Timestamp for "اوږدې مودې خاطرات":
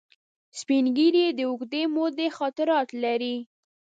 1.49-2.89